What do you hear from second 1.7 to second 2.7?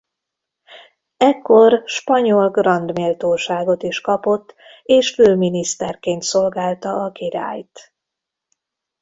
spanyol